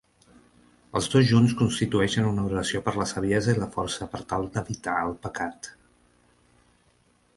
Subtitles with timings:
[0.99, 4.97] Els dos junts constitueixen una oració per la saviesa i la força per tal d"evitar
[5.11, 5.71] el pecat.